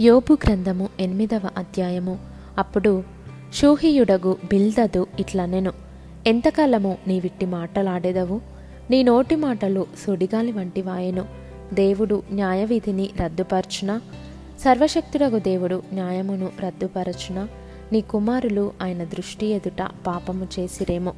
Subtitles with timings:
[0.00, 2.18] యోబు గ్రంథము ఎనిమిదవ అధ్యాయము.
[2.58, 3.04] అప్పుడు
[3.54, 5.72] షూహియుడగు బిల్దదు ఇట్లనెను
[6.26, 8.40] ఎంతకాలము నీ విట్టి మాటలాడెదవు?
[8.90, 11.24] నీ నోటి మాటలు సుడిగాలి వంటి వాయెను
[11.72, 14.00] దేవుడు న్యాయవిధిని రద్దుపరచున?
[14.60, 17.48] సర్వశక్తుడగు దేవుడు న్యాయమును రద్దుపరచున?
[17.92, 21.12] నీ కుమారులు ఆయన దృష్టి ఎదుట పాపము చేసిరేమో.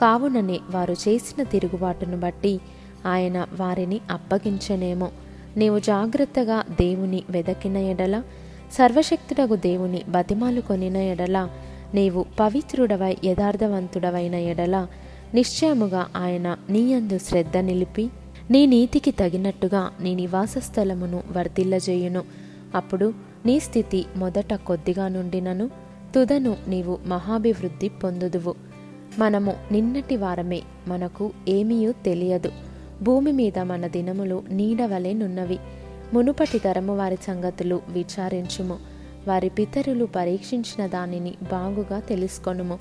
[0.00, 2.60] కావుననే వారు చేసిన తిరుగుబాటును బట్టి
[3.06, 5.08] ఆయన వారిని అప్పగించనేమో.
[5.56, 8.22] నీవు జాగ్రత్తగా దేవుని వెదకిన ఎడల
[8.72, 11.48] సర్వశక్తుడగు దేవుని బతిమాలు కొనిన ఎడల
[11.94, 14.86] నీవు పవిత్రుడవై యథార్థవంతుడవైన ఎడల
[15.34, 18.10] నిశ్చయముగా ఆయన నీయందు శ్రద్ధ నిలిపి
[18.50, 22.22] నీ నీతికి తగినట్టుగా నీ నివాస స్థలమును వర్ధిల్లజేయును.
[22.74, 23.14] అప్పుడు
[23.46, 25.70] నీ స్థితి మొదట కొద్దిగా నుండినను
[26.14, 28.54] తుదను నీవు మహాభివృద్ధి పొందుదువు.
[29.18, 32.50] మనము నిన్నటి వారమే మనకు ఏమీయూ తెలియదు.
[33.02, 35.58] భూమి మీద మన దినములు నీడవలే నున్నవి.
[36.14, 38.78] మునుపటి తరము వారి సంగతులు విచారించుము.
[39.28, 42.78] వారి పితరులు పరీక్షించిన దానిని బాగుగా తెలుసుకొనుము.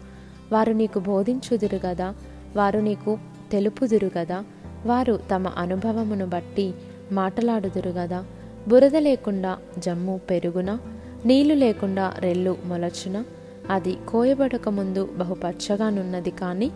[0.52, 2.16] వారు నీకు బోధించుదురు గదా
[2.56, 3.18] వారు నీకు
[3.52, 4.44] తెలుపుదురు గదా
[4.86, 6.74] వారు తమ అనుభవమును బట్టి
[7.12, 8.26] మాటలాడుదురు గదా.
[8.68, 10.78] బురద లేకుండా జమ్ము పెరుగున
[11.26, 13.24] నీళ్ళు లేకుండా రెల్లు మొలచున?
[13.70, 16.72] అది కోయబడక ముందు బహుపచ్చగానున్నది కానీ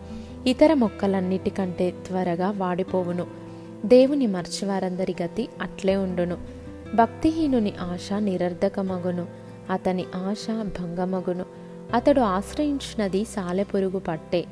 [0.46, 3.26] ఇతర మొక్కలన్నిటికంటే త్వరగా వాడిపోవును.
[3.84, 6.36] దేవుని మర్చివారందరి గతి అట్లే ఉండును.
[6.94, 9.26] భక్తిహీనుని ఆశ నిరర్ధకమగును.
[9.70, 11.44] అతని ఆశ భంగమగును.
[11.94, 14.44] అతడు ఆశ్రయించినది సాలెపురుగు పట్టే.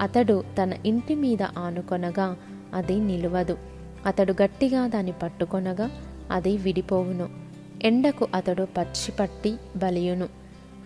[0.00, 2.36] అతడు తన ఇంటి మీద ఆనుకొనగా
[2.74, 3.58] అది నిలువదు.
[4.06, 5.90] అతడు గట్టిగా దాన్ని పట్టుకొనగా
[6.30, 7.28] అది విడిపోవును.
[7.82, 10.28] ఎండకు అతడు పచ్చిపట్టి బలియును.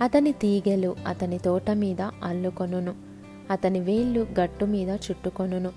[0.02, 3.07] అతని తీగెలు అతని తోట మీద అల్లుకొనును.
[3.50, 5.70] అతని వేళ్ళు గట్టు మీద చుట్టుకొనును.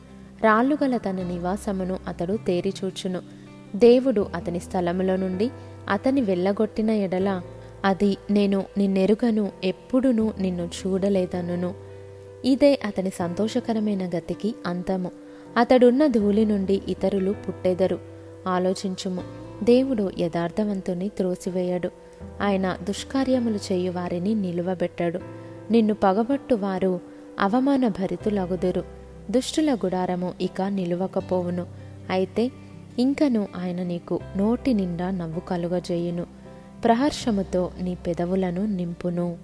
[0.44, 3.22] రాళ్ళుగల తన నివాసమును అతడు తేరిచూచును.
[3.76, 5.52] దేవుడు అతని స్థలములో నుండి
[5.90, 7.42] అతని వెళ్ళగొట్టిన ఎడల
[7.86, 11.74] అది నేను నిన్నెరుగను ఎప్పుడునూ నిన్ను చూడలేదనును.
[12.46, 15.12] ఇదే అతని సంతోషకరమైన గతికి అంతము.
[15.58, 18.00] అతడున్న ధూళి నుండి ఇతరులు పుట్టెదరు.
[18.48, 19.22] ఆలోచించుము.
[19.64, 21.90] దేవుడు యథార్థవంతుని త్రోసివేయడు.
[22.42, 25.20] ఆయన దుష్కార్యములు చేయు వారిని నిలువబెట్టాడు.
[25.72, 27.00] నిన్ను పగబట్టు వారు
[27.42, 28.84] అవమాన భరితులగుదురు
[29.32, 31.66] దుష్టుల గుడారము ఇక నిలువకపోవును.
[32.10, 32.52] అయితే
[33.00, 36.26] ఇంకను ఆయన నీకు నోటి నిండా నవ్వు కలుగజేయును.
[36.84, 39.38] ప్రహర్షముతో నీ పెదవులను నింపును.